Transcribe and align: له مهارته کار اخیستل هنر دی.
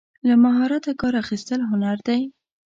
له 0.27 0.35
مهارته 0.43 0.91
کار 1.01 1.13
اخیستل 1.23 1.59
هنر 1.71 1.97
دی. 2.07 2.21